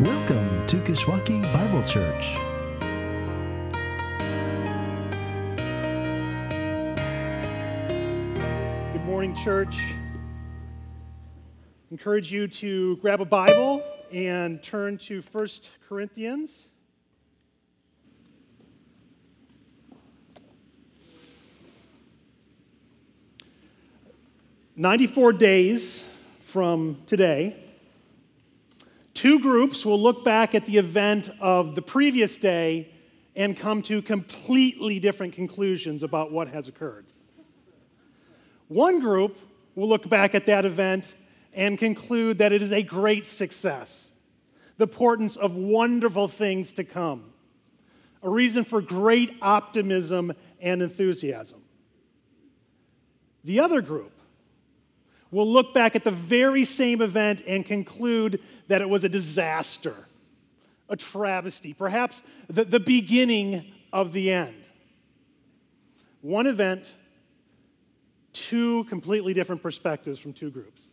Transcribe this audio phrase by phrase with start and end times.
[0.00, 2.34] Welcome to Kishwaukee Bible Church.
[8.94, 9.84] Good morning, church.
[11.90, 15.48] Encourage you to grab a Bible and turn to 1
[15.86, 16.66] Corinthians.
[24.76, 26.02] Ninety-four days
[26.40, 27.54] from today,
[29.20, 32.90] two groups will look back at the event of the previous day
[33.36, 37.04] and come to completely different conclusions about what has occurred.
[38.68, 39.36] One group
[39.74, 41.16] will look back at that event
[41.52, 44.10] and conclude that it is a great success,
[44.78, 47.30] the portents of wonderful things to come,
[48.22, 51.60] a reason for great optimism and enthusiasm.
[53.44, 54.18] The other group
[55.30, 59.94] will look back at the very same event and conclude that it was a disaster,
[60.88, 64.68] a travesty, perhaps the, the beginning of the end.
[66.22, 66.96] One event
[68.32, 70.90] two completely different perspectives from two groups.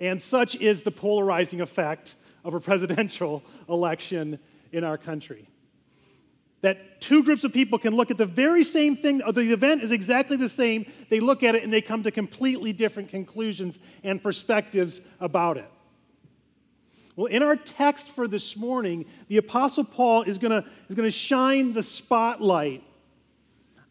[0.00, 4.38] And such is the polarizing effect of a presidential election
[4.72, 5.46] in our country.
[6.62, 9.92] That two groups of people can look at the very same thing, the event is
[9.92, 14.22] exactly the same, they look at it and they come to completely different conclusions and
[14.22, 15.70] perspectives about it.
[17.14, 21.72] Well, in our text for this morning, the Apostle Paul is going is to shine
[21.72, 22.82] the spotlight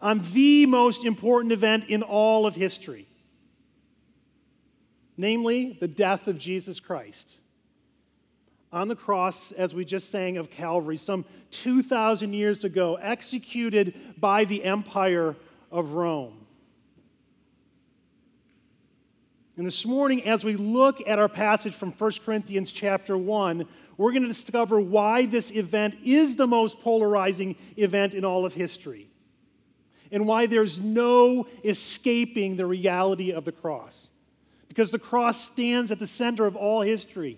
[0.01, 3.07] on the most important event in all of history
[5.21, 7.37] namely, the death of Jesus Christ.
[8.73, 14.45] On the cross, as we just sang of Calvary, some 2,000 years ago, executed by
[14.45, 15.35] the empire
[15.71, 16.45] of Rome.
[19.57, 24.11] And this morning, as we look at our passage from 1 Corinthians chapter 1, we're
[24.11, 29.09] going to discover why this event is the most polarizing event in all of history
[30.11, 34.09] and why there's no escaping the reality of the cross.
[34.67, 37.37] Because the cross stands at the center of all history,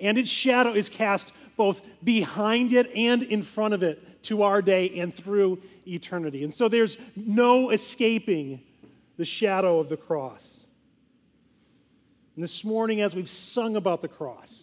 [0.00, 4.62] and its shadow is cast both behind it and in front of it to our
[4.62, 6.44] day and through eternity.
[6.44, 8.62] And so there's no escaping
[9.16, 10.64] the shadow of the cross.
[12.34, 14.62] And this morning, as we've sung about the cross,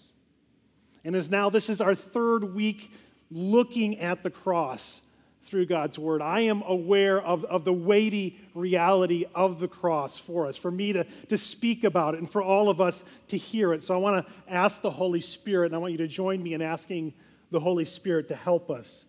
[1.03, 2.91] and as now this is our third week
[3.29, 5.01] looking at the cross,
[5.47, 6.21] through God's word.
[6.21, 10.93] I am aware of, of the weighty reality of the cross for us, for me
[10.93, 13.83] to, to speak about it, and for all of us to hear it.
[13.83, 16.53] So I want to ask the Holy Spirit, and I want you to join me
[16.53, 17.13] in asking
[17.49, 19.05] the Holy Spirit to help us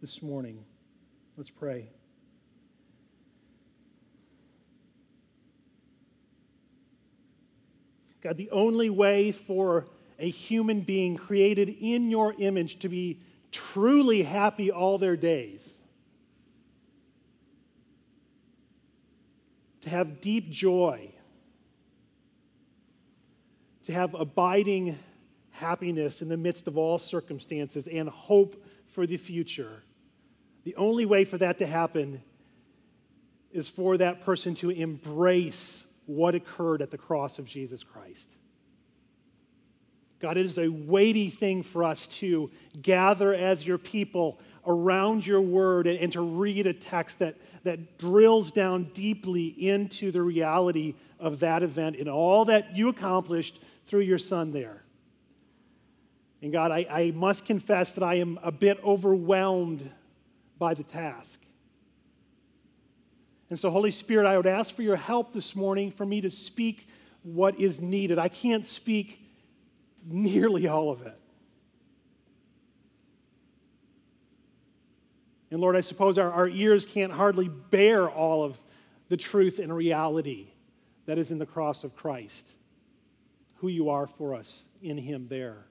[0.00, 0.64] this morning.
[1.36, 1.88] Let's pray.
[8.22, 9.88] God, the only way for
[10.18, 13.20] a human being created in your image to be
[13.50, 15.81] truly happy all their days
[19.82, 21.12] to have deep joy,
[23.84, 24.98] to have abiding
[25.50, 29.82] happiness in the midst of all circumstances and hope for the future.
[30.64, 32.22] The only way for that to happen
[33.52, 38.36] is for that person to embrace what occurred at the cross of Jesus Christ.
[40.22, 42.48] God, it is a weighty thing for us to
[42.80, 47.34] gather as your people around your word and, and, to read a text that,
[47.64, 53.58] that drills down deeply into the reality of that event and all that you accomplished
[53.84, 54.84] through your son there.
[56.40, 59.90] And God, I, I must confess that I am a bit overwhelmed
[60.56, 61.40] by the task.
[63.50, 66.30] And so, Holy Spirit, I would ask for your help this morning for me to
[66.30, 66.86] speak
[67.24, 68.20] what is needed.
[68.20, 69.21] I can't speak
[70.04, 71.18] nearly all of it.
[75.50, 78.58] And Lord, I suppose our, our ears can't hardly bear all of
[79.08, 80.48] the truth and reality
[81.04, 82.50] that is in the cross of Christ,
[83.56, 85.66] who you are for us in Him there.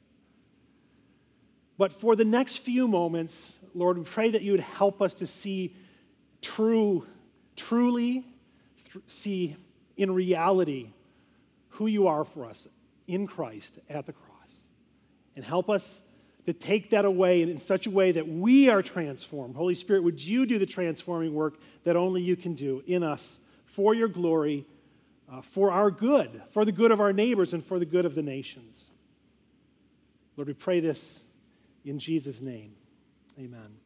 [1.79, 5.25] But for the next few moments, Lord, we pray that you would help us to
[5.25, 5.75] see
[6.41, 7.07] true,
[7.55, 8.23] truly,
[8.93, 9.55] th- see
[9.97, 10.89] in reality
[11.69, 12.67] who you are for us
[13.11, 14.29] in Christ at the cross.
[15.35, 16.01] And help us
[16.45, 19.55] to take that away in such a way that we are transformed.
[19.55, 23.37] Holy Spirit, would you do the transforming work that only you can do in us
[23.65, 24.65] for your glory,
[25.31, 28.15] uh, for our good, for the good of our neighbors, and for the good of
[28.15, 28.89] the nations?
[30.35, 31.23] Lord, we pray this
[31.85, 32.73] in Jesus' name.
[33.37, 33.77] Amen.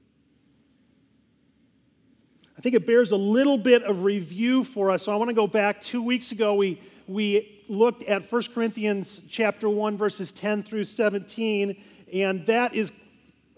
[2.58, 5.04] I think it bears a little bit of review for us.
[5.04, 5.82] So I want to go back.
[5.82, 11.76] Two weeks ago, we we looked at 1 Corinthians chapter 1 verses 10 through 17
[12.14, 12.92] And that is,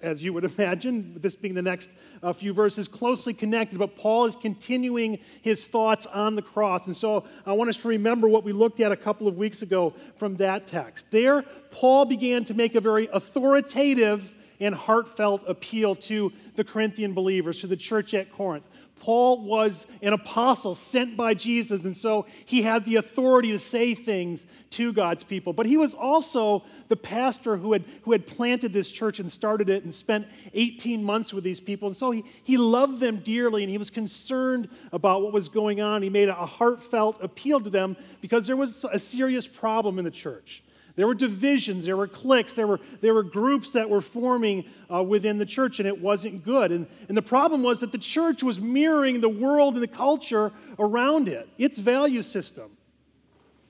[0.02, 1.92] as you would imagine, this being the next
[2.24, 3.80] uh, few verses, closely connected.
[3.80, 6.88] But Paul is continuing his thoughts on the cross.
[6.88, 9.62] And so I want us to remember what we looked at a couple of weeks
[9.62, 11.08] ago from that text.
[11.12, 17.62] There, Paul began to make a very authoritative and heartfelt appeal to the Corinthian believers,
[17.62, 18.66] to the church at Corinth.
[19.00, 23.96] Paul was an apostle sent by Jesus, and so he had the authority to say
[23.96, 25.54] things to God's people.
[25.54, 29.70] But he was also the pastor who had, who had planted this church and started
[29.70, 31.88] it and spent 18 months with these people.
[31.88, 35.82] And so he, he loved them dearly and he was concerned about what was going
[35.82, 36.02] on.
[36.02, 40.12] He made a heartfelt appeal to them because there was a serious problem in the
[40.12, 40.64] church.
[40.98, 45.04] There were divisions, there were cliques, there were, there were groups that were forming uh,
[45.04, 46.72] within the church, and it wasn't good.
[46.72, 50.52] And, and the problem was that the church was mirroring the world and the culture
[50.80, 52.72] around it, its value system.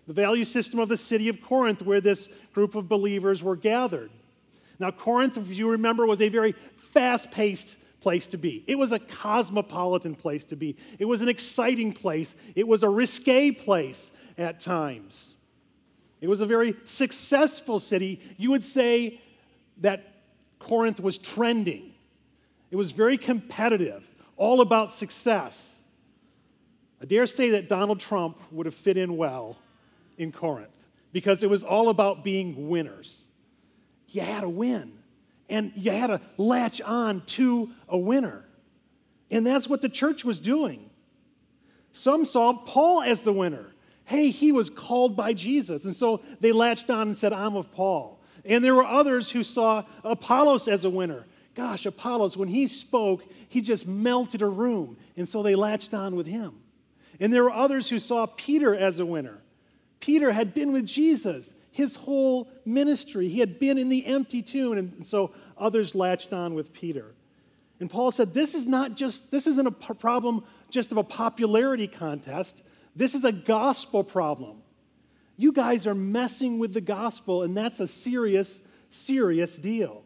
[0.07, 4.09] The value system of the city of Corinth, where this group of believers were gathered.
[4.79, 6.55] Now, Corinth, if you remember, was a very
[6.93, 8.63] fast paced place to be.
[8.67, 10.77] It was a cosmopolitan place to be.
[10.97, 12.37] It was an exciting place.
[12.55, 15.35] It was a risque place at times.
[16.19, 18.19] It was a very successful city.
[18.37, 19.21] You would say
[19.77, 20.15] that
[20.59, 21.93] Corinth was trending.
[22.71, 25.81] It was very competitive, all about success.
[27.01, 29.57] I dare say that Donald Trump would have fit in well
[30.17, 30.69] in Corinth
[31.13, 33.23] because it was all about being winners.
[34.09, 34.93] You had to win,
[35.49, 38.45] and you had to latch on to a winner.
[39.29, 40.89] And that's what the church was doing.
[41.91, 43.67] Some saw Paul as the winner
[44.07, 45.83] hey, he was called by Jesus.
[45.83, 48.21] And so they latched on and said, I'm of Paul.
[48.45, 51.25] And there were others who saw Apollos as a winner.
[51.55, 54.95] Gosh, Apollos, when he spoke, he just melted a room.
[55.17, 56.53] And so they latched on with him.
[57.19, 59.39] And there were others who saw Peter as a winner.
[59.99, 63.27] Peter had been with Jesus his whole ministry.
[63.27, 64.77] He had been in the empty tomb.
[64.77, 67.13] And so others latched on with Peter.
[67.81, 71.87] And Paul said, This is not just, this isn't a problem just of a popularity
[71.87, 72.63] contest.
[72.97, 74.63] This is a gospel problem.
[75.37, 78.59] You guys are messing with the gospel, and that's a serious,
[78.89, 80.03] serious deal.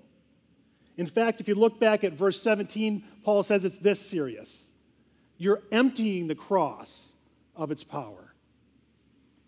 [0.97, 4.67] In fact, if you look back at verse 17, Paul says it's this serious.
[5.37, 7.13] You're emptying the cross
[7.55, 8.33] of its power.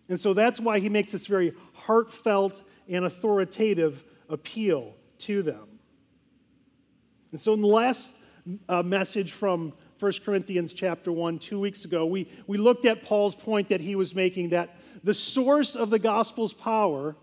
[0.08, 5.68] And so that's why he makes this very heartfelt and authoritative appeal to them.
[7.30, 8.14] And so in the last
[8.70, 13.34] uh, message from 1 Corinthians chapter 1 two weeks ago, we, we looked at Paul's
[13.34, 17.16] point that he was making that the source of the gospel's power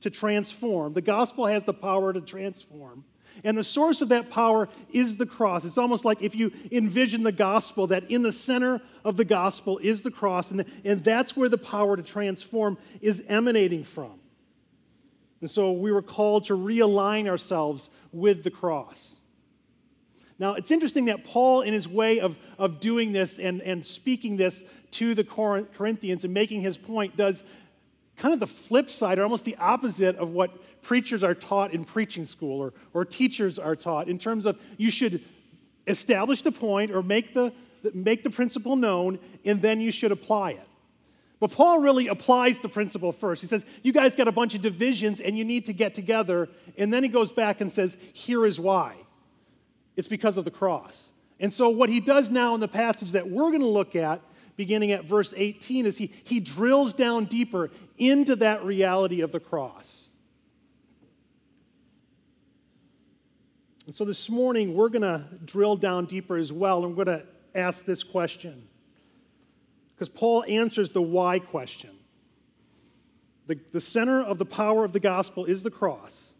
[0.00, 3.04] to transform, the gospel has the power to transform.
[3.44, 5.64] And the source of that power is the cross.
[5.64, 9.78] It's almost like if you envision the gospel, that in the center of the gospel
[9.78, 14.18] is the cross, and, the, and that's where the power to transform is emanating from.
[15.40, 19.16] And so we were called to realign ourselves with the cross.
[20.38, 24.36] Now, it's interesting that Paul, in his way of, of doing this and, and speaking
[24.36, 24.62] this
[24.92, 27.42] to the Corinthians and making his point, does
[28.16, 31.84] kind of the flip side, or almost the opposite of what preachers are taught in
[31.84, 35.22] preaching school or, or teachers are taught in terms of you should
[35.86, 37.52] establish the point or make the,
[37.94, 40.68] make the principle known, and then you should apply it.
[41.38, 43.42] But Paul really applies the principle first.
[43.42, 46.48] He says, You guys got a bunch of divisions and you need to get together.
[46.78, 48.96] And then he goes back and says, Here is why.
[49.96, 51.10] It's because of the cross.
[51.40, 54.20] And so, what he does now in the passage that we're going to look at,
[54.56, 59.40] beginning at verse 18, is he, he drills down deeper into that reality of the
[59.40, 60.08] cross.
[63.86, 67.20] And so, this morning, we're going to drill down deeper as well, and we're going
[67.20, 68.66] to ask this question.
[69.94, 71.90] Because Paul answers the why question.
[73.46, 76.34] The, the center of the power of the gospel is the cross.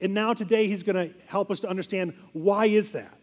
[0.00, 3.16] And now today he's going to help us to understand why is that?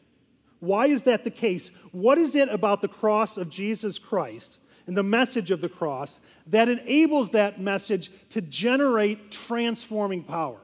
[0.60, 1.72] Why is that the case?
[1.92, 6.22] What is it about the cross of Jesus Christ and the message of the cross
[6.48, 10.58] that enables that message to generate transforming power?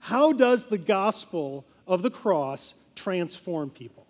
[0.00, 4.06] How does the gospel of the cross transform people?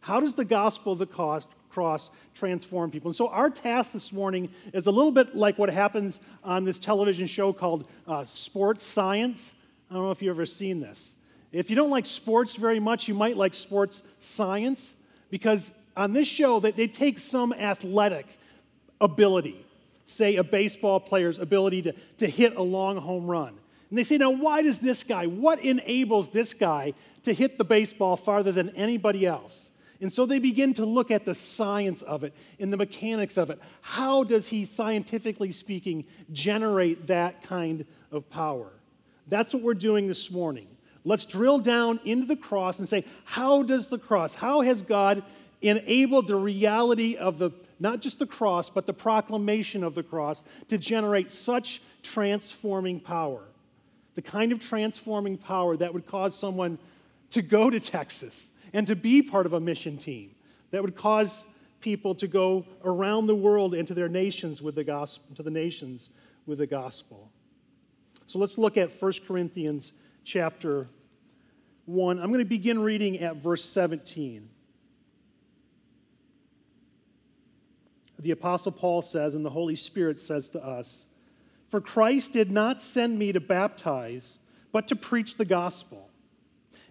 [0.00, 3.08] How does the gospel of the cross transform people?
[3.08, 6.78] And so, our task this morning is a little bit like what happens on this
[6.78, 9.54] television show called uh, Sports Science.
[9.90, 11.14] I don't know if you've ever seen this.
[11.52, 14.94] If you don't like sports very much, you might like sports science
[15.30, 18.26] because on this show they, they take some athletic
[19.00, 19.66] ability,
[20.06, 23.58] say a baseball player's ability to, to hit a long home run.
[23.88, 26.94] And they say, now, why does this guy, what enables this guy
[27.24, 29.70] to hit the baseball farther than anybody else?
[30.00, 33.50] And so they begin to look at the science of it and the mechanics of
[33.50, 33.58] it.
[33.82, 38.70] How does he, scientifically speaking, generate that kind of power?
[39.30, 40.66] That's what we're doing this morning.
[41.04, 45.22] Let's drill down into the cross and say, how does the cross, how has God
[45.62, 50.42] enabled the reality of the, not just the cross, but the proclamation of the cross
[50.68, 53.40] to generate such transforming power?
[54.14, 56.78] The kind of transforming power that would cause someone
[57.30, 60.32] to go to Texas and to be part of a mission team,
[60.70, 61.44] that would cause
[61.80, 66.10] people to go around the world into their nations with the gospel, to the nations
[66.46, 67.30] with the gospel.
[68.30, 69.90] So let's look at 1 Corinthians
[70.22, 70.86] chapter
[71.86, 72.20] 1.
[72.20, 74.48] I'm going to begin reading at verse 17.
[78.20, 81.06] The Apostle Paul says, and the Holy Spirit says to us,
[81.70, 84.38] For Christ did not send me to baptize,
[84.70, 86.08] but to preach the gospel,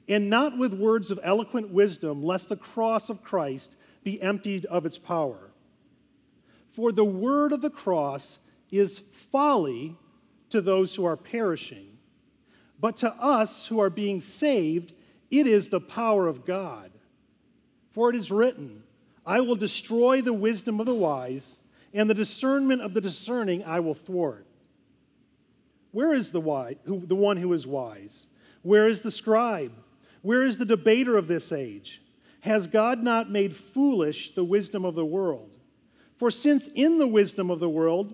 [0.10, 4.86] and not with words of eloquent wisdom, lest the cross of Christ be emptied of
[4.86, 5.52] its power.
[6.74, 8.40] For the word of the cross
[8.72, 9.96] is folly
[10.50, 11.98] to those who are perishing,
[12.80, 14.94] but to us who are being saved,
[15.30, 16.92] it is the power of God.
[17.92, 18.84] For it is written,
[19.26, 21.58] I will destroy the wisdom of the wise,
[21.94, 24.46] and the discernment of the discerning I will thwart.
[25.92, 28.28] Where is the, wise, who, the one who is wise?
[28.62, 29.74] Where is the scribe?
[30.22, 32.02] Where is the debater of this age?
[32.42, 35.50] Has God not made foolish the wisdom of the world?
[36.18, 38.14] For since in the wisdom of the world,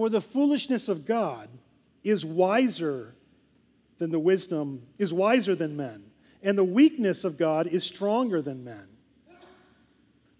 [0.00, 1.50] For the foolishness of God
[2.02, 3.14] is wiser
[3.98, 6.04] than the wisdom, is wiser than men,
[6.42, 8.86] and the weakness of God is stronger than men.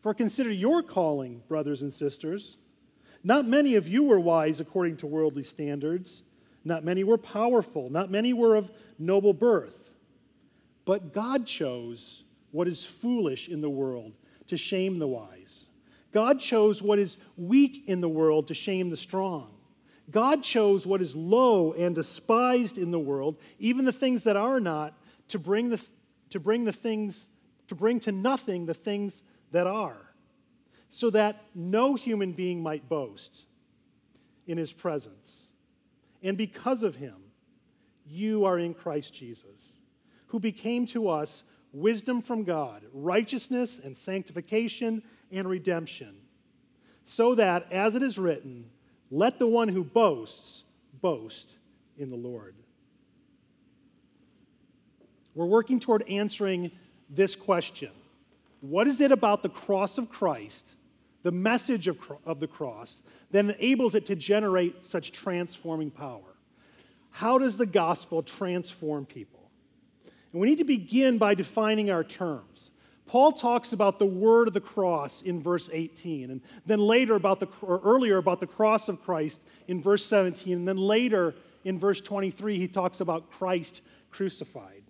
[0.01, 2.57] For consider your calling, brothers and sisters.
[3.23, 6.23] Not many of you were wise according to worldly standards.
[6.65, 7.91] Not many were powerful.
[7.91, 9.91] Not many were of noble birth.
[10.87, 14.15] But God chose what is foolish in the world
[14.47, 15.67] to shame the wise.
[16.13, 19.51] God chose what is weak in the world to shame the strong.
[20.11, 24.59] God chose what is low and despised in the world, even the things that are
[24.59, 24.95] not,
[25.29, 25.81] to bring the,
[26.31, 27.29] to bring the things,
[27.69, 30.13] to bring to nothing the things that are,
[30.89, 33.45] so that no human being might boast
[34.49, 35.45] in his presence.
[36.23, 37.15] And because of him,
[38.05, 39.75] you are in Christ Jesus
[40.31, 46.17] who became to us wisdom from God, righteousness and sanctification and redemption,
[47.05, 48.67] so that, as it is written,
[49.11, 50.65] let the one who boasts
[51.01, 51.57] boast
[51.99, 52.55] in the Lord.
[55.35, 56.71] We're working toward answering
[57.09, 57.91] this question
[58.61, 60.77] What is it about the cross of Christ,
[61.23, 66.23] the message of, of the cross, that enables it to generate such transforming power?
[67.11, 69.40] How does the gospel transform people?
[70.33, 72.71] And we need to begin by defining our terms.
[73.07, 77.41] Paul talks about the word of the cross in verse 18, and then later about
[77.41, 81.35] the, or earlier about the cross of Christ in verse 17, and then later
[81.65, 83.83] in verse 23, he talks about Christ
[84.13, 84.85] crucified.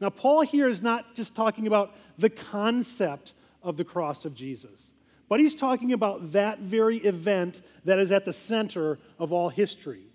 [0.00, 4.90] Now, Paul here is not just talking about the concept of the cross of Jesus,
[5.28, 10.06] but he's talking about that very event that is at the center of all history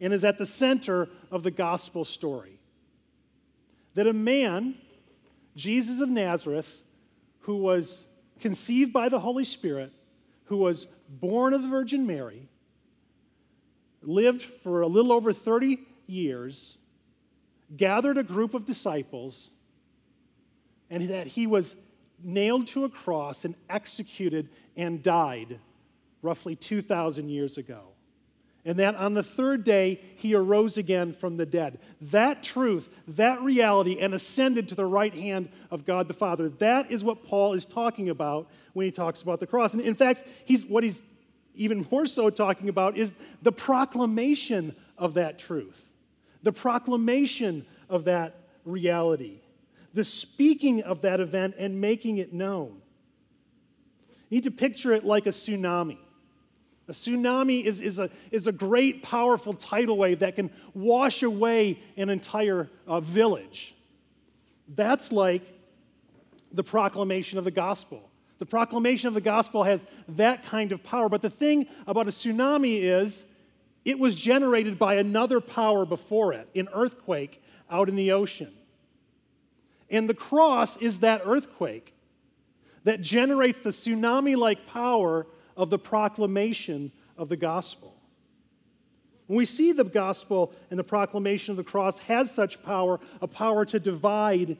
[0.00, 2.57] and is at the center of the gospel story
[3.98, 4.76] that a man,
[5.56, 6.84] Jesus of Nazareth,
[7.40, 8.04] who was
[8.38, 9.92] conceived by the Holy Spirit,
[10.44, 12.48] who was born of the Virgin Mary,
[14.00, 16.78] lived for a little over 30 years,
[17.76, 19.50] gathered a group of disciples,
[20.90, 21.74] and that he was
[22.22, 25.58] nailed to a cross and executed and died
[26.22, 27.88] roughly 2,000 years ago
[28.68, 31.78] and that on the third day he arose again from the dead.
[32.02, 36.50] That truth, that reality, and ascended to the right hand of God the Father.
[36.50, 39.72] That is what Paul is talking about when he talks about the cross.
[39.72, 41.00] And in fact, he's, what he's
[41.54, 45.88] even more so talking about is the proclamation of that truth,
[46.42, 48.34] the proclamation of that
[48.66, 49.40] reality,
[49.94, 52.82] the speaking of that event and making it known.
[54.28, 55.96] You need to picture it like a tsunami.
[56.88, 61.78] A tsunami is, is, a, is a great, powerful tidal wave that can wash away
[61.98, 63.74] an entire uh, village.
[64.74, 65.42] That's like
[66.52, 68.08] the proclamation of the gospel.
[68.38, 71.08] The proclamation of the gospel has that kind of power.
[71.08, 73.26] But the thing about a tsunami is
[73.84, 78.52] it was generated by another power before it, an earthquake out in the ocean.
[79.90, 81.94] And the cross is that earthquake
[82.84, 85.26] that generates the tsunami like power
[85.58, 87.94] of the proclamation of the gospel.
[89.26, 93.26] When we see the gospel and the proclamation of the cross has such power, a
[93.26, 94.56] power to divide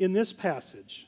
[0.00, 1.06] in this passage.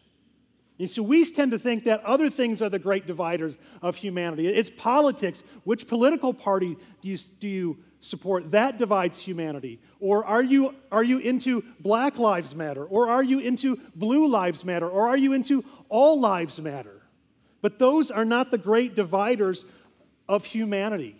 [0.77, 4.47] You see, we tend to think that other things are the great dividers of humanity.
[4.47, 5.43] It's politics.
[5.65, 8.51] Which political party do you, do you support?
[8.51, 9.81] That divides humanity.
[9.99, 12.85] Or are you, are you into Black Lives Matter?
[12.85, 14.89] Or are you into Blue Lives Matter?
[14.89, 16.96] Or are you into All Lives Matter?
[17.61, 19.65] But those are not the great dividers
[20.29, 21.17] of humanity.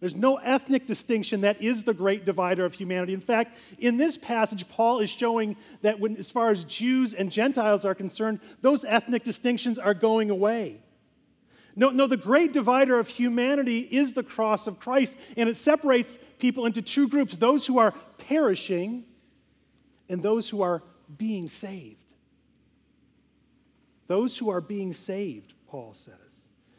[0.00, 3.14] There's no ethnic distinction that is the great divider of humanity.
[3.14, 7.32] In fact, in this passage, Paul is showing that when, as far as Jews and
[7.32, 10.82] Gentiles are concerned, those ethnic distinctions are going away.
[11.76, 16.18] No, no, the great divider of humanity is the cross of Christ, and it separates
[16.38, 19.04] people into two groups those who are perishing
[20.08, 20.82] and those who are
[21.16, 22.03] being saved.
[24.14, 26.14] Those who are being saved, Paul says.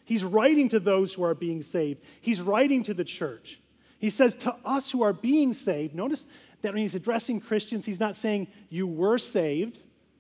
[0.06, 2.01] He's writing to those who are being saved.
[2.22, 3.60] He's writing to the church.
[4.00, 6.25] He says, To us who are being saved, notice
[6.62, 9.80] that when he's addressing Christians, he's not saying you were saved.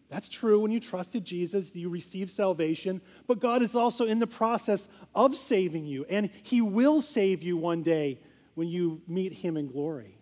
[0.09, 0.59] That's true.
[0.59, 2.99] When you trusted Jesus, you received salvation.
[3.27, 7.55] But God is also in the process of saving you, and He will save you
[7.55, 8.19] one day
[8.55, 10.17] when you meet Him in glory.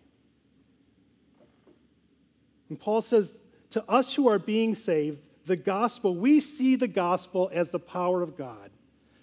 [2.68, 3.34] And Paul says,
[3.70, 8.22] To us who are being saved, the gospel, we see the gospel as the power
[8.22, 8.70] of God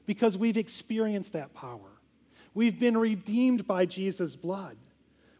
[0.05, 1.79] because we've experienced that power.
[2.53, 4.77] We've been redeemed by Jesus' blood,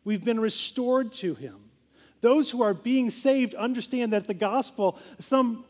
[0.03, 1.57] we've been restored to Him.
[2.21, 5.65] Those who are being saved understand that the gospel, some,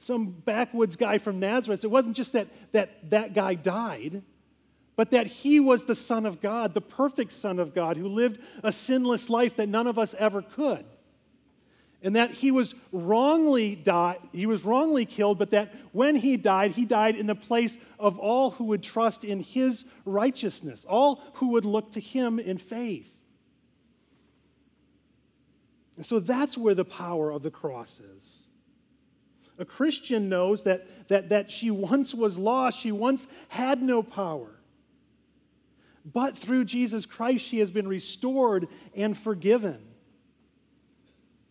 [0.00, 4.22] some backwoods guy from Nazareth, it wasn't just that, that that guy died,
[4.96, 8.40] but that he was the Son of God, the perfect Son of God, who lived
[8.64, 10.84] a sinless life that none of us ever could
[12.04, 16.72] and that he was wrongly died, he was wrongly killed, but that when he died,
[16.72, 21.48] he died in the place of all who would trust in his righteousness, all who
[21.48, 23.10] would look to him in faith.
[25.96, 28.40] And so that's where the power of the cross is.
[29.58, 34.50] A Christian knows that, that, that she once was lost, she once had no power.
[36.04, 39.93] But through Jesus Christ, she has been restored and forgiven.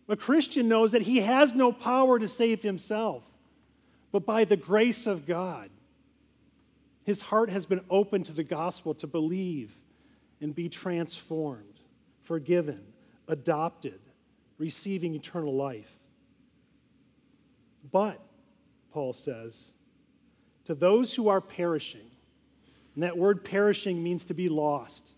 [0.08, 3.22] A Christian knows that he has no power to save himself,
[4.12, 5.70] but by the grace of God,
[7.04, 9.74] his heart has been opened to the gospel to believe
[10.40, 11.80] and be transformed,
[12.22, 12.80] forgiven,
[13.28, 13.98] adopted,
[14.58, 15.90] receiving eternal life.
[17.90, 18.20] But,
[18.92, 19.72] Paul says,
[20.66, 22.10] to those who are perishing,
[22.94, 25.12] and that word perishing means to be lost.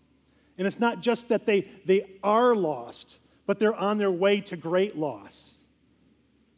[0.57, 4.55] And it's not just that they, they are lost, but they're on their way to
[4.55, 5.53] great loss.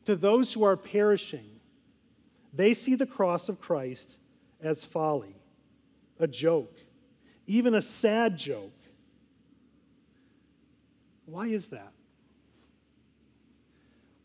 [0.05, 1.47] To those who are perishing,
[2.51, 4.17] they see the cross of Christ
[4.59, 5.35] as folly,
[6.19, 6.75] a joke,
[7.47, 8.73] even a sad joke.
[11.27, 11.93] Why is that?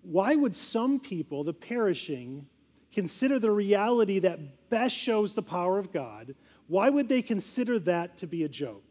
[0.03, 2.47] Why would some people, the perishing,
[2.93, 6.35] consider the reality that best shows the power of God?
[6.67, 8.85] Why would they consider that to be a joke?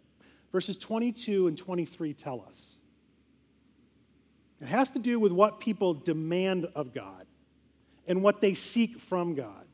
[0.52, 2.76] Verses 22 and 23 tell us.
[4.64, 7.26] It has to do with what people demand of God
[8.08, 9.66] and what they seek from God.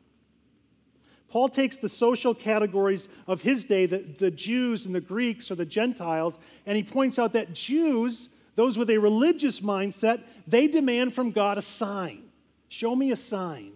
[1.27, 5.55] Paul takes the social categories of his day, the, the Jews and the Greeks or
[5.55, 11.13] the Gentiles, and he points out that Jews, those with a religious mindset, they demand
[11.13, 12.23] from God a sign.
[12.67, 13.73] Show me a sign.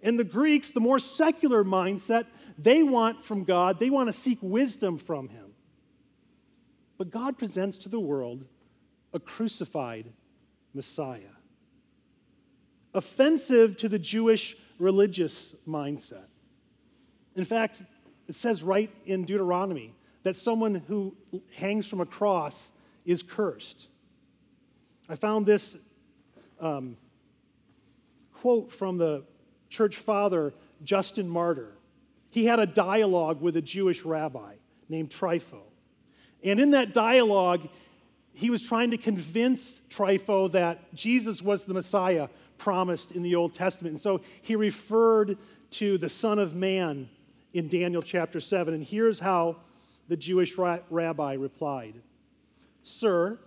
[0.00, 4.38] And the Greeks, the more secular mindset, they want from God, they want to seek
[4.40, 5.54] wisdom from him.
[6.98, 8.44] But God presents to the world
[9.12, 10.12] a crucified
[10.76, 11.34] Messiah.
[12.94, 16.26] Offensive to the Jewish religious mindset.
[17.34, 17.82] In fact,
[18.28, 21.16] it says right in Deuteronomy that someone who
[21.54, 22.72] hangs from a cross
[23.04, 23.88] is cursed.
[25.08, 25.76] I found this
[26.60, 26.96] um,
[28.34, 29.24] quote from the
[29.68, 30.52] church father
[30.84, 31.72] Justin Martyr.
[32.30, 34.54] He had a dialogue with a Jewish rabbi
[34.88, 35.62] named Trypho.
[36.42, 37.68] And in that dialogue,
[38.36, 43.54] he was trying to convince Trypho that Jesus was the Messiah promised in the Old
[43.54, 43.94] Testament.
[43.94, 45.38] And so he referred
[45.70, 47.08] to the Son of Man
[47.54, 48.74] in Daniel chapter 7.
[48.74, 49.56] And here's how
[50.08, 51.94] the Jewish rabbi replied
[52.82, 53.38] Sir,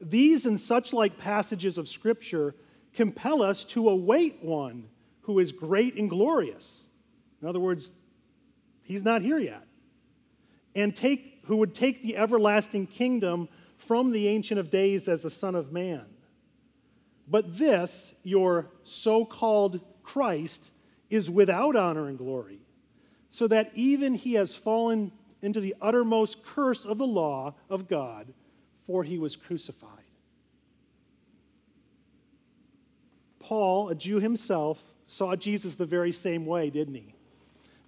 [0.00, 2.54] these and such like passages of Scripture
[2.94, 4.88] compel us to await one
[5.22, 6.84] who is great and glorious.
[7.42, 7.90] In other words,
[8.84, 9.64] he's not here yet.
[10.76, 15.30] And take who would take the everlasting kingdom from the Ancient of Days as the
[15.30, 16.04] Son of Man.
[17.28, 20.70] But this, your so called Christ,
[21.10, 22.60] is without honor and glory,
[23.30, 25.12] so that even he has fallen
[25.42, 28.32] into the uttermost curse of the law of God,
[28.86, 29.90] for he was crucified.
[33.38, 37.14] Paul, a Jew himself, saw Jesus the very same way, didn't he?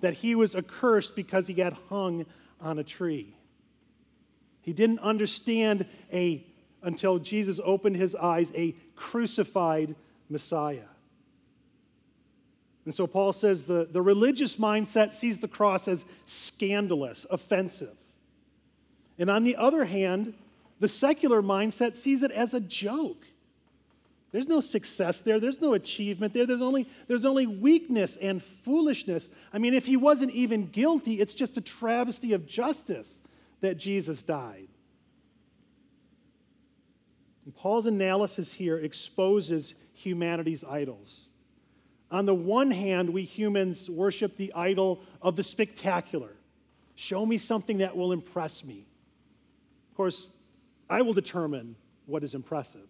[0.00, 2.26] That he was accursed because he got hung
[2.60, 3.34] on a tree.
[4.68, 6.44] He didn't understand a
[6.82, 9.96] until Jesus opened his eyes a crucified
[10.28, 10.90] Messiah.
[12.84, 17.96] And so Paul says the, the religious mindset sees the cross as scandalous, offensive.
[19.18, 20.34] And on the other hand,
[20.80, 23.24] the secular mindset sees it as a joke.
[24.32, 25.40] There's no success there.
[25.40, 26.44] There's no achievement there.
[26.44, 29.30] There's only, there's only weakness and foolishness.
[29.50, 33.20] I mean, if he wasn't even guilty, it's just a travesty of justice
[33.60, 34.68] that Jesus died.
[37.44, 41.28] And Paul's analysis here exposes humanity's idols.
[42.10, 46.30] On the one hand, we humans worship the idol of the spectacular.
[46.94, 48.86] Show me something that will impress me.
[49.90, 50.28] Of course,
[50.88, 52.86] I will determine what is impressive.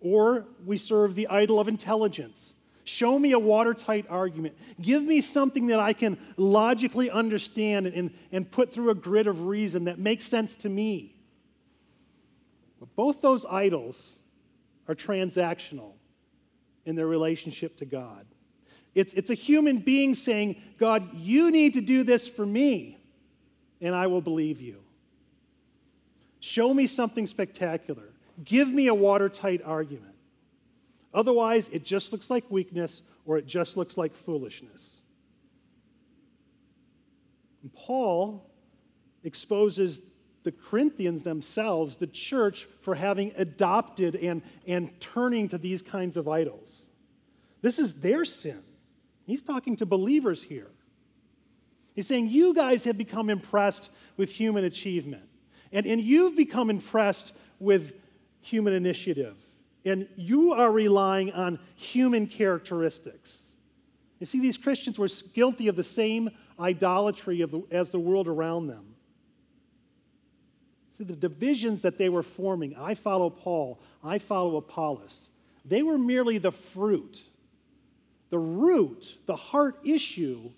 [0.00, 2.54] Or we serve the idol of intelligence.
[2.86, 4.56] Show me a watertight argument.
[4.80, 9.46] Give me something that I can logically understand and, and put through a grid of
[9.48, 11.16] reason that makes sense to me.
[12.78, 14.14] But both those idols
[14.86, 15.94] are transactional
[16.84, 18.24] in their relationship to God.
[18.94, 22.98] It's, it's a human being saying, God, you need to do this for me,
[23.80, 24.76] and I will believe you.
[26.38, 28.10] Show me something spectacular.
[28.44, 30.15] Give me a watertight argument.
[31.16, 35.00] Otherwise, it just looks like weakness or it just looks like foolishness.
[37.62, 38.48] And Paul
[39.24, 40.00] exposes
[40.44, 46.28] the Corinthians themselves, the church, for having adopted and, and turning to these kinds of
[46.28, 46.84] idols.
[47.62, 48.62] This is their sin.
[49.24, 50.70] He's talking to believers here.
[51.94, 55.24] He's saying, You guys have become impressed with human achievement,
[55.72, 57.94] and, and you've become impressed with
[58.42, 59.34] human initiative,
[59.86, 63.42] and you are relying on human characteristics.
[64.18, 68.66] You see, these Christians were guilty of the same idolatry the, as the world around
[68.66, 68.94] them.
[70.98, 75.28] See, the divisions that they were forming I follow Paul, I follow Apollos
[75.68, 77.22] they were merely the fruit.
[78.30, 80.50] The root, the heart issue,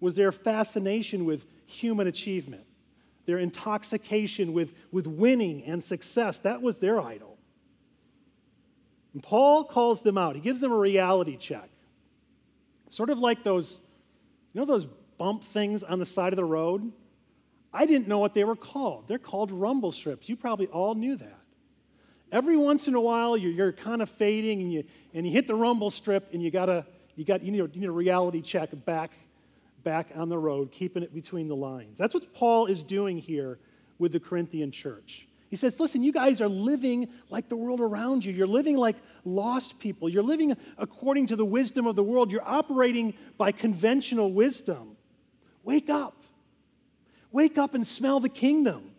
[0.00, 2.64] was their fascination with human achievement,
[3.26, 6.38] their intoxication with, with winning and success.
[6.38, 7.35] That was their idol.
[9.16, 10.34] And Paul calls them out.
[10.34, 11.70] He gives them a reality check.
[12.90, 13.80] Sort of like those,
[14.52, 16.92] you know, those bump things on the side of the road?
[17.72, 19.08] I didn't know what they were called.
[19.08, 20.28] They're called rumble strips.
[20.28, 21.38] You probably all knew that.
[22.30, 25.46] Every once in a while, you're, you're kind of fading and you, and you hit
[25.46, 28.42] the rumble strip and you, gotta, you, got, you, need a, you need a reality
[28.42, 29.12] check back,
[29.82, 31.96] back on the road, keeping it between the lines.
[31.96, 33.58] That's what Paul is doing here
[33.98, 35.26] with the Corinthian church.
[35.56, 38.30] He says, Listen, you guys are living like the world around you.
[38.30, 40.06] You're living like lost people.
[40.06, 42.30] You're living according to the wisdom of the world.
[42.30, 44.98] You're operating by conventional wisdom.
[45.64, 46.24] Wake up.
[47.32, 48.90] Wake up and smell the kingdom.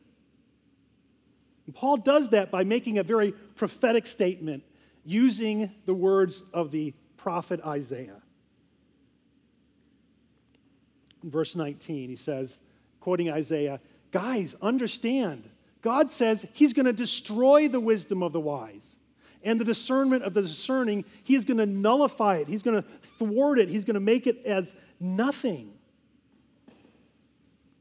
[1.67, 4.63] And Paul does that by making a very prophetic statement
[5.05, 8.23] using the words of the prophet Isaiah.
[11.21, 12.59] In verse 19, he says,
[12.99, 15.47] quoting Isaiah, Guys, understand.
[15.81, 18.95] God says he's going to destroy the wisdom of the wise
[19.43, 21.05] and the discernment of the discerning.
[21.23, 22.87] He is going to nullify it, he's going to
[23.17, 25.73] thwart it, he's going to make it as nothing.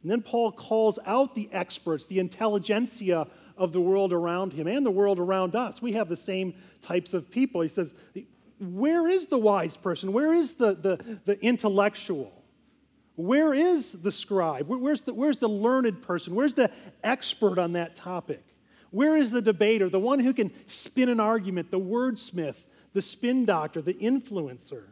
[0.03, 4.87] And then Paul calls out the experts, the intelligentsia of the world around him and
[4.87, 5.83] the world around us.
[5.83, 7.61] We have the same types of people.
[7.61, 7.93] He says,
[8.61, 10.13] Where is the wise person?
[10.13, 12.36] Where is the, the, the intellectual?
[13.17, 14.69] Where is the scribe?
[14.69, 16.35] Where's the, where's the learned person?
[16.35, 16.71] Where's the
[17.03, 18.45] expert on that topic?
[18.91, 22.57] Where is the debater, the one who can spin an argument, the wordsmith,
[22.93, 24.85] the spin doctor, the influencer?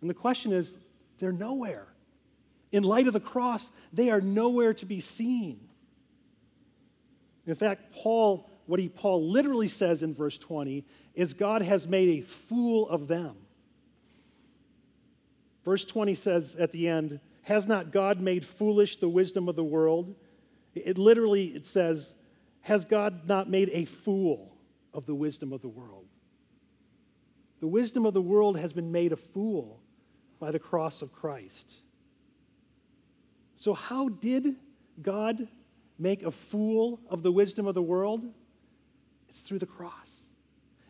[0.00, 0.74] And the question is,
[1.18, 1.86] they're nowhere.
[2.72, 5.60] In light of the cross, they are nowhere to be seen.
[7.46, 10.84] In fact, Paul, what he Paul literally says in verse 20
[11.14, 13.36] is God has made a fool of them.
[15.64, 19.64] Verse 20 says at the end, has not God made foolish the wisdom of the
[19.64, 20.14] world?
[20.74, 22.14] It literally it says,
[22.62, 24.56] has God not made a fool
[24.92, 26.06] of the wisdom of the world?
[27.60, 29.80] The wisdom of the world has been made a fool
[30.38, 31.74] by the cross of Christ.
[33.58, 34.56] So, how did
[35.00, 35.48] God
[35.98, 38.24] make a fool of the wisdom of the world?
[39.28, 40.26] It's through the cross.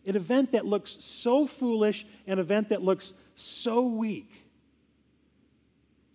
[0.06, 4.43] An event that looks so foolish, an event that looks so weak,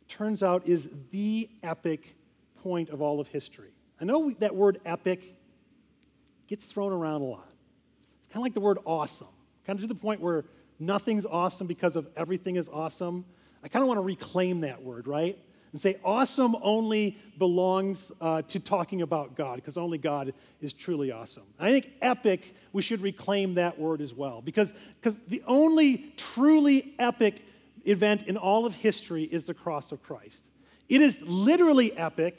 [0.09, 2.15] turns out is the epic
[2.61, 3.71] point of all of history.
[4.01, 5.35] I know that word epic
[6.47, 7.47] gets thrown around a lot.
[8.19, 9.27] It's kind of like the word awesome,
[9.65, 10.45] kind of to the point where
[10.79, 13.23] nothing's awesome because of everything is awesome.
[13.63, 15.37] I kind of want to reclaim that word, right?
[15.71, 21.11] And say awesome only belongs uh, to talking about God, because only God is truly
[21.11, 21.43] awesome.
[21.59, 26.95] I think epic, we should reclaim that word as well, because because the only truly
[26.97, 27.43] epic
[27.85, 30.49] event in all of history is the cross of Christ.
[30.87, 32.37] It is literally epic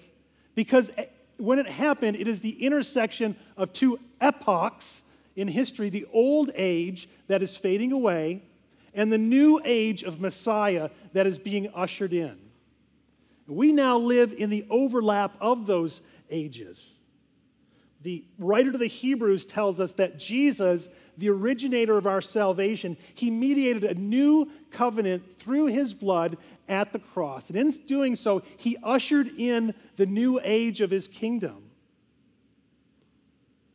[0.55, 5.05] because eh, when it happened, it is the intersection of two epochs
[5.37, 8.43] in history the old age that is fading away
[8.95, 12.37] and the new age of Messiah that is being ushered in.
[13.47, 16.01] We now live in the overlap of those
[16.31, 16.95] ages.
[18.03, 23.31] The writer to the Hebrews tells us that Jesus, the originator of our salvation, he
[23.31, 27.51] mediated a new covenant through his blood at the cross.
[27.51, 31.71] And in doing so, he ushered in the new age of his kingdom.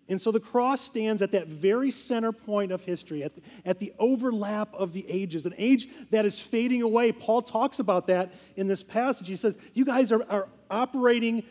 [0.08, 3.80] And so the cross stands at that very center point of history, at the, at
[3.80, 7.12] the overlap of the ages, an age that is fading away.
[7.12, 9.28] Paul talks about that in this passage.
[9.28, 11.44] He says, You guys are, are operating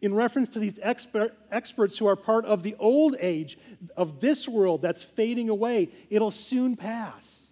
[0.00, 3.58] in reference to these expert, experts who are part of the old age
[3.96, 5.90] of this world that's fading away.
[6.08, 7.48] It'll soon pass.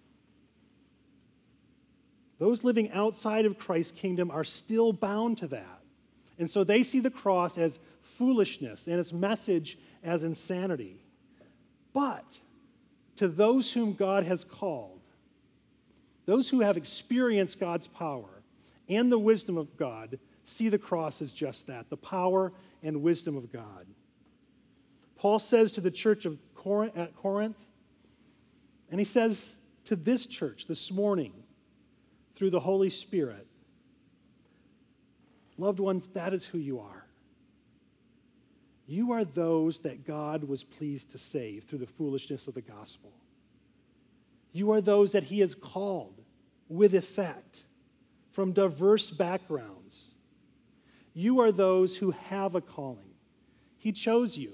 [2.39, 5.81] Those living outside of Christ's kingdom are still bound to that.
[6.39, 11.03] And so they see the cross as foolishness and its message as insanity.
[11.93, 12.39] But
[13.17, 15.01] to those whom God has called,
[16.25, 18.43] those who have experienced God's power
[18.87, 20.17] and the wisdom of God,
[20.49, 22.51] see the cross as just that the power
[22.83, 23.85] and wisdom of God.
[25.15, 27.57] Paul says to the church of Corinth, at Corinth,
[28.89, 31.33] and he says to this church this morning
[32.35, 33.45] through the Holy Spirit,
[35.57, 37.05] Loved ones, that is who you are.
[38.87, 43.11] You are those that God was pleased to save through the foolishness of the gospel.
[44.53, 46.21] You are those that He has called
[46.69, 47.65] with effect
[48.31, 50.11] from diverse backgrounds.
[51.19, 53.13] You are those who have a calling.
[53.77, 54.53] He chose you,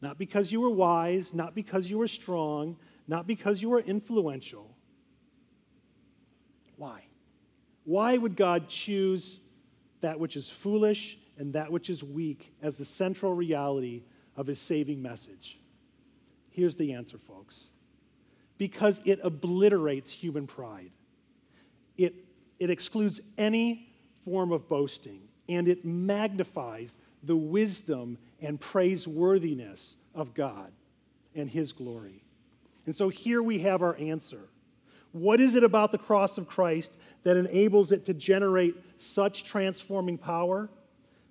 [0.00, 2.76] not because you were wise, not because you were strong,
[3.08, 4.72] not because you were influential.
[6.76, 7.02] Why?
[7.82, 9.40] Why would God choose
[10.00, 14.04] that which is foolish and that which is weak as the central reality
[14.36, 15.58] of his saving message?
[16.50, 17.66] Here's the answer, folks
[18.58, 20.92] because it obliterates human pride,
[21.98, 22.14] it,
[22.60, 23.88] it excludes any
[24.24, 30.72] form of boasting, and it magnifies the wisdom and praiseworthiness of God
[31.34, 32.22] and his glory.
[32.86, 34.48] And so here we have our answer.
[35.12, 40.18] What is it about the cross of Christ that enables it to generate such transforming
[40.18, 40.68] power?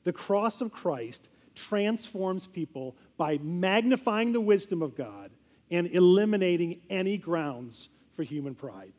[0.03, 5.31] The cross of Christ transforms people by magnifying the wisdom of God
[5.69, 8.93] and eliminating any grounds for human pride.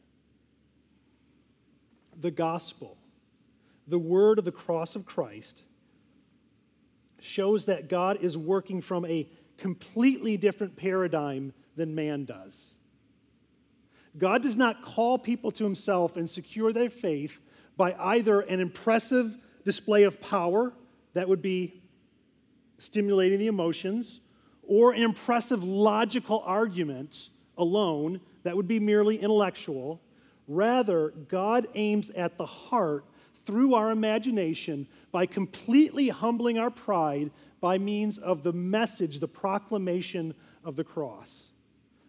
[2.20, 2.96] The gospel,
[3.86, 5.62] the word of the cross of Christ,
[7.20, 12.74] shows that God is working from a completely different paradigm than man does.
[14.16, 17.40] God does not call people to himself and secure their faith
[17.76, 20.72] by either an impressive display of power
[21.14, 21.82] that would be
[22.78, 24.20] stimulating the emotions,
[24.62, 30.00] or an impressive logical argument alone that would be merely intellectual.
[30.48, 33.04] Rather, God aims at the heart
[33.46, 37.30] through our imagination by completely humbling our pride
[37.60, 41.48] by means of the message, the proclamation of the cross.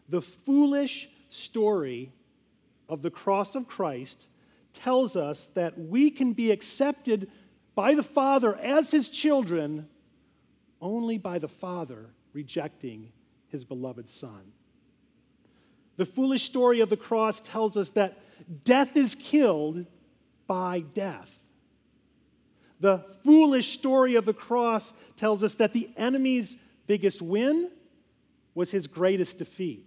[0.10, 2.12] The foolish story
[2.88, 4.28] of the cross of Christ
[4.74, 7.30] tells us that we can be accepted
[7.74, 9.88] by the Father as his children
[10.82, 13.12] only by the Father rejecting
[13.48, 14.52] his beloved Son.
[15.98, 18.20] The foolish story of the cross tells us that
[18.66, 19.86] death is killed
[20.48, 21.40] by death.
[22.80, 27.72] The foolish story of the cross tells us that the enemy's biggest win
[28.54, 29.86] was his greatest defeat.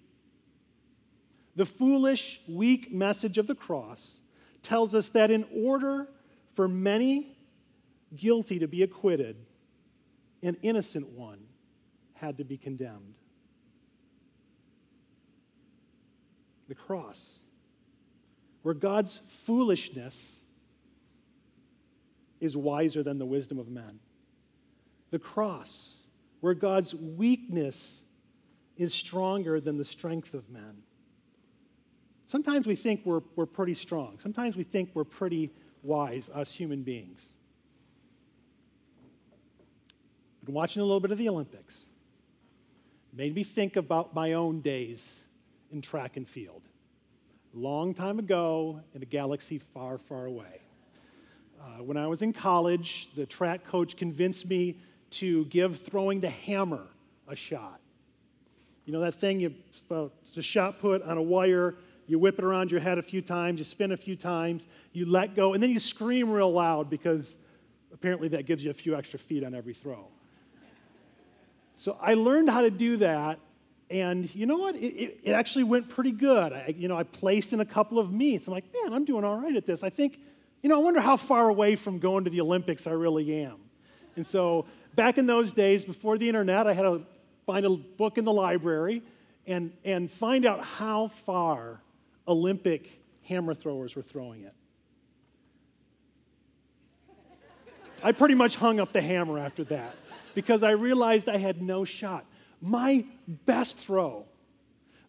[1.56, 4.14] The foolish, weak message of the cross
[4.62, 6.08] tells us that in order
[6.54, 7.36] for many
[8.14, 9.36] guilty to be acquitted,
[10.42, 11.40] an innocent one
[12.14, 13.14] had to be condemned.
[16.68, 17.38] The cross,
[18.62, 20.37] where God's foolishness
[22.40, 24.00] is wiser than the wisdom of men.
[25.10, 25.94] the cross,
[26.40, 28.02] where God's weakness
[28.76, 30.82] is stronger than the strength of men.
[32.26, 34.18] Sometimes we think we're, we're pretty strong.
[34.20, 35.50] Sometimes we think we're pretty
[35.82, 37.32] wise, us human beings.
[40.44, 41.86] Been watching a little bit of the Olympics.
[43.12, 45.22] Made me think about my own days
[45.72, 46.62] in track and field.
[47.54, 50.60] Long time ago in a galaxy far, far away.
[51.60, 54.78] Uh, when I was in college, the track coach convinced me
[55.10, 56.84] to give throwing the hammer
[57.26, 57.80] a shot.
[58.84, 59.54] You know that thing, you,
[59.90, 61.74] it's a shot put on a wire,
[62.06, 65.04] you whip it around your head a few times, you spin a few times, you
[65.04, 67.36] let go, and then you scream real loud because
[67.92, 70.06] apparently that gives you a few extra feet on every throw.
[71.76, 73.38] So I learned how to do that,
[73.90, 74.74] and you know what?
[74.76, 76.52] It, it, it actually went pretty good.
[76.52, 78.46] I, you know, I placed in a couple of meets.
[78.46, 79.82] I'm like, man, I'm doing all right at this.
[79.82, 80.18] I think,
[80.62, 83.56] you know, I wonder how far away from going to the Olympics I really am.
[84.16, 87.06] And so back in those days, before the internet, I had to
[87.46, 89.02] find a book in the library
[89.46, 91.80] and, and find out how far
[92.26, 94.54] Olympic hammer throwers were throwing it.
[98.02, 99.96] I pretty much hung up the hammer after that
[100.34, 102.24] because I realized I had no shot.
[102.60, 104.26] My best throw,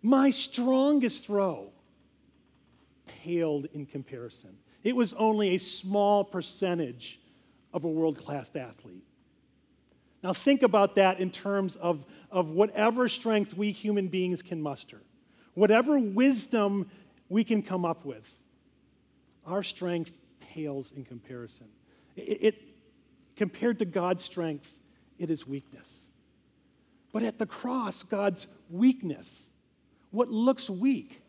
[0.01, 1.71] my strongest throw,
[3.05, 4.57] paled in comparison.
[4.83, 7.19] It was only a small percentage
[7.73, 9.03] of a world class athlete.
[10.23, 15.01] Now, think about that in terms of, of whatever strength we human beings can muster,
[15.53, 16.89] whatever wisdom
[17.29, 18.27] we can come up with.
[19.45, 21.67] Our strength pales in comparison.
[22.15, 22.61] It, it,
[23.35, 24.71] compared to God's strength,
[25.17, 26.09] it is weakness.
[27.11, 29.45] But at the cross, God's weakness,
[30.11, 31.21] what looks weak,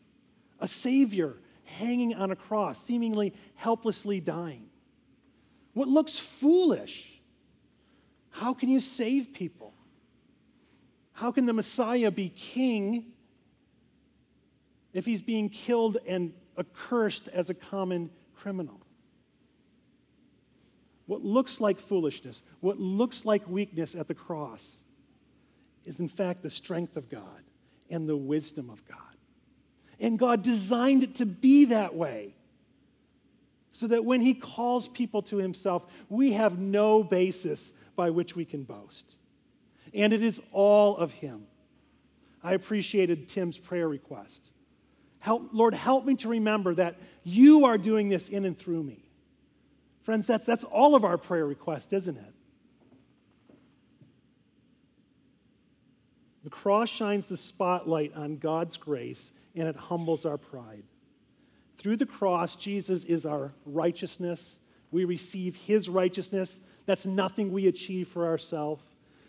[0.59, 1.37] a Savior
[1.79, 4.67] hanging on a cross, seemingly helplessly dying.
[5.73, 7.21] What looks foolish,
[8.31, 9.75] how can you save people?
[11.13, 13.13] How can the Messiah be king
[14.93, 18.81] if he's being killed and accursed as a common criminal.
[21.07, 24.79] What looks like foolishness, what looks like weakness at the cross,
[25.85, 27.43] is in fact the strength of God
[27.89, 28.99] and the wisdom of God.
[30.01, 32.35] And God designed it to be that way.
[33.73, 38.45] So that when He calls people to Himself, we have no basis by which we
[38.45, 39.15] can boast.
[39.95, 41.47] And it is all of Him.
[42.43, 44.51] I appreciated Tim's prayer request.
[45.19, 49.05] Help, Lord, help me to remember that you are doing this in and through me.
[50.03, 52.35] Friends, that's, that's all of our prayer request, isn't it?
[56.43, 60.85] The cross shines the spotlight on God's grace and it humbles our pride.
[61.79, 64.59] Through the cross, Jesus is our righteousness.
[64.91, 66.59] We receive his righteousness.
[66.87, 68.83] That's nothing we achieve for ourselves.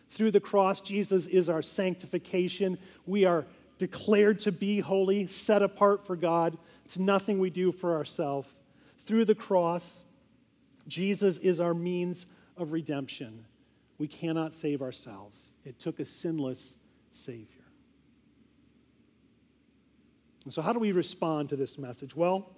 [0.10, 2.78] Through the cross, Jesus is our sanctification.
[3.06, 3.46] We are
[3.78, 6.58] declared to be holy, set apart for God.
[6.86, 8.50] It's nothing we do for ourselves.
[9.06, 10.02] Through the cross,
[10.88, 12.26] Jesus is our means
[12.58, 13.46] of redemption.
[13.98, 15.40] We cannot save ourselves.
[15.64, 16.76] It took a sinless
[17.14, 17.61] Savior.
[20.44, 22.16] And so, how do we respond to this message?
[22.16, 22.50] Well,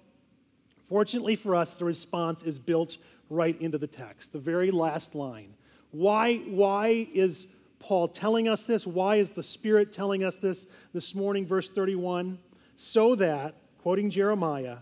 [0.88, 2.96] fortunately for us, the response is built
[3.30, 5.54] right into the text, the very last line.
[5.90, 7.46] Why, why is
[7.78, 8.86] Paul telling us this?
[8.86, 11.46] Why is the Spirit telling us this this morning?
[11.46, 12.38] Verse 31
[12.76, 14.78] so that, quoting Jeremiah,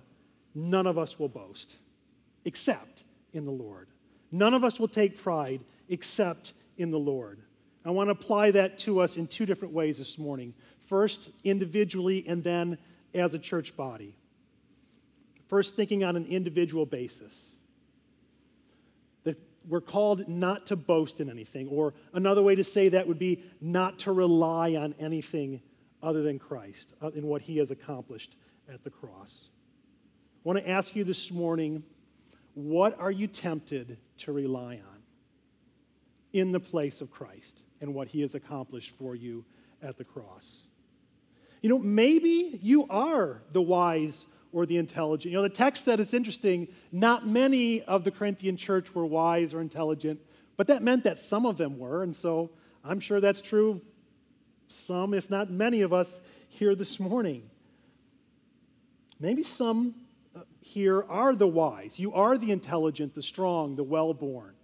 [0.55, 1.79] none of us will boast
[2.45, 3.89] except in the Lord.
[4.31, 7.39] None of us will take pride except in the Lord.
[7.85, 10.55] I want to apply that to us in two different ways this morning.
[10.87, 12.79] First, individually, and then
[13.15, 14.15] as a church body.
[15.49, 17.51] First, thinking on an individual basis
[19.25, 21.69] That we're called not to boast in anything.
[21.69, 25.61] Or another way to say that would be not to rely on anything
[26.03, 28.35] other than Christ uh, in what he has accomplished
[28.73, 29.51] at the cross.
[30.45, 31.85] I want to ask you this morning
[32.55, 35.03] what are you tempted to rely on
[36.33, 39.45] in the place of Christ and what he has accomplished for you
[39.83, 40.63] at the cross?
[41.63, 45.31] You know, maybe you are the wise or the intelligent.
[45.33, 49.55] You know, the text said it's interesting, not many of the Corinthian church were wise
[49.55, 50.21] or intelligent,
[50.57, 52.03] but that meant that some of them were.
[52.03, 52.51] And so
[52.85, 53.81] I'm sure that's true
[54.69, 57.49] some, if not many of us here this morning.
[59.21, 59.95] Maybe some
[60.35, 61.99] uh, here are the wise.
[61.99, 64.55] You are the intelligent, the strong, the well born.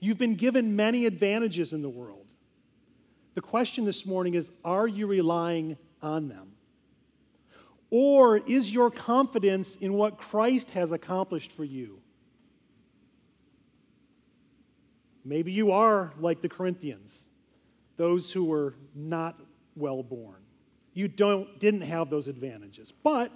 [0.00, 2.24] You've been given many advantages in the world.
[3.34, 6.52] The question this morning is are you relying on them?
[7.90, 12.00] Or is your confidence in what Christ has accomplished for you?
[15.24, 17.26] Maybe you are like the Corinthians,
[17.96, 19.40] those who were not
[19.74, 20.40] well born.
[20.94, 23.30] You don't, didn't have those advantages, but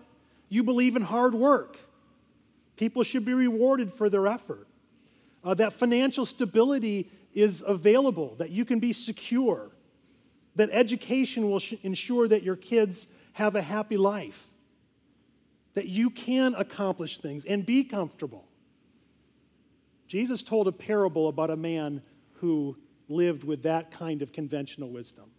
[0.49, 1.79] you believe in hard work.
[2.77, 4.67] People should be rewarded for their effort.
[5.45, 9.71] Uh, that financial stability is available, that you can be secure,
[10.57, 14.49] that education will sh- ensure that your kids have a happy life,
[15.75, 18.47] that you can accomplish things and be comfortable.
[20.07, 22.03] Jesus told a parable about a man
[22.35, 22.77] who
[23.09, 25.31] lived with that kind of conventional wisdom.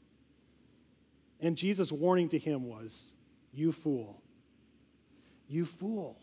[1.42, 3.10] And Jesus' warning to him was,
[3.52, 4.22] You fool.
[5.50, 6.18] You fool.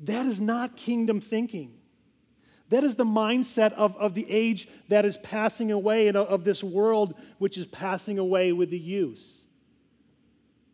[0.00, 1.77] That is not kingdom thinking.
[2.70, 6.62] That is the mindset of, of the age that is passing away and of this
[6.62, 9.40] world which is passing away with the use.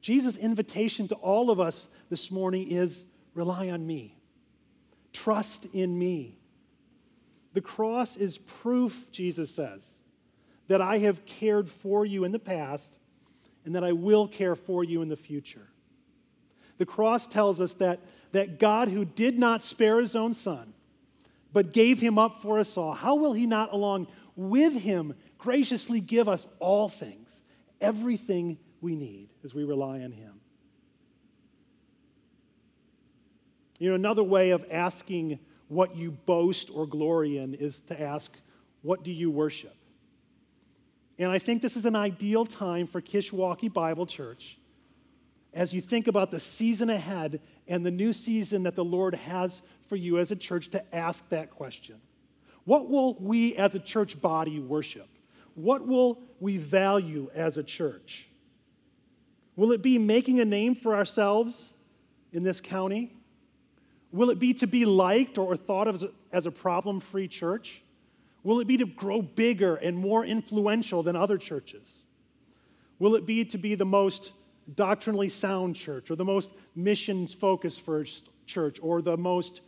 [0.01, 4.17] Jesus' invitation to all of us this morning is rely on me,
[5.13, 6.37] trust in me.
[7.55, 9.89] The cross is proof, Jesus says,
[10.67, 12.99] that I have cared for you in the past
[13.65, 15.69] and that I will care for you in the future.
[16.77, 18.01] The cross tells us that,
[18.33, 20.74] that God, who did not spare his own son,
[21.55, 26.01] but gave him up for us all, how will he not, along with him, graciously
[26.01, 27.43] give us all things,
[27.81, 30.41] everything we need as we rely on him?
[33.79, 35.39] You know, another way of asking
[35.69, 38.33] what you boast or glory in is to ask,
[38.83, 39.77] What do you worship?
[41.19, 44.59] And I think this is an ideal time for Kishwaukee Bible Church
[45.55, 49.63] as you think about the season ahead and the new season that the Lord has
[49.89, 51.97] for you as a church to ask that question.
[52.65, 55.09] What will we as a church body worship?
[55.55, 58.29] What will we value as a church?
[59.57, 61.73] Will it be making a name for ourselves
[62.33, 63.15] in this county?
[64.11, 67.83] Will it be to be liked or thought of as a problem free church?
[68.43, 72.03] Will it be to grow bigger and more influential than other churches?
[72.99, 74.33] Will it be to be the most
[74.75, 79.61] doctrinally sound church or the most missions focused first church or the most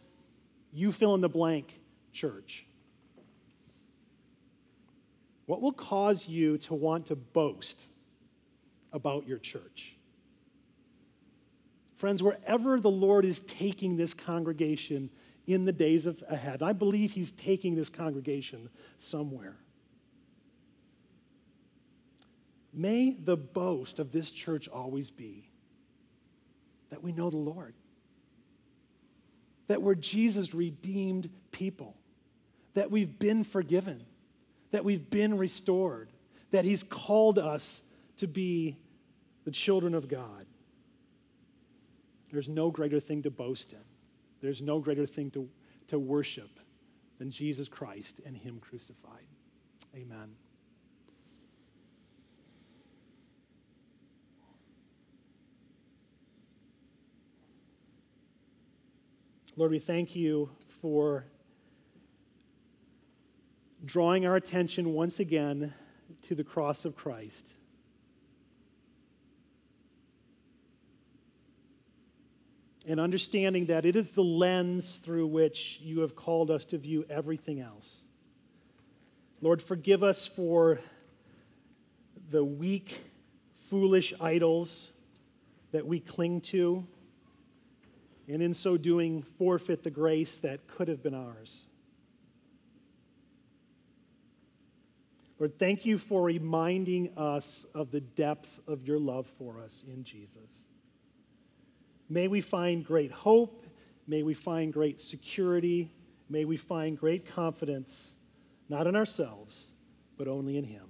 [0.72, 1.78] you fill in the blank
[2.12, 2.66] church?
[5.46, 7.86] What will cause you to want to boast
[8.92, 9.96] about your church?
[11.96, 15.08] Friends, wherever the Lord is taking this congregation
[15.46, 18.68] in the days of ahead, I believe He's taking this congregation
[18.98, 19.56] somewhere.
[22.78, 25.48] May the boast of this church always be
[26.90, 27.74] that we know the Lord,
[29.66, 31.96] that we're Jesus redeemed people,
[32.74, 34.04] that we've been forgiven,
[34.72, 36.10] that we've been restored,
[36.50, 37.80] that He's called us
[38.18, 38.76] to be
[39.44, 40.46] the children of God.
[42.30, 43.78] There's no greater thing to boast in.
[44.42, 45.48] There's no greater thing to,
[45.88, 46.60] to worship
[47.18, 49.26] than Jesus Christ and Him crucified.
[49.94, 50.34] Amen.
[59.58, 60.50] Lord, we thank you
[60.82, 61.24] for
[63.86, 65.72] drawing our attention once again
[66.22, 67.52] to the cross of Christ.
[72.88, 77.04] and understanding that it is the lens through which you have called us to view
[77.10, 78.02] everything else.
[79.40, 80.78] Lord, forgive us for
[82.30, 83.00] the weak,
[83.68, 84.92] foolish idols
[85.72, 86.86] that we cling to,
[88.28, 91.62] and in so doing, forfeit the grace that could have been ours.
[95.38, 100.02] Lord, thank you for reminding us of the depth of your love for us in
[100.02, 100.64] Jesus.
[102.08, 103.66] May we find great hope.
[104.06, 105.92] May we find great security.
[106.28, 108.12] May we find great confidence,
[108.68, 109.72] not in ourselves,
[110.16, 110.86] but only in Him.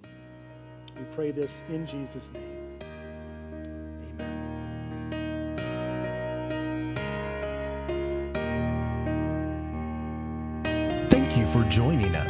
[0.97, 2.56] We pray this in Jesus' name.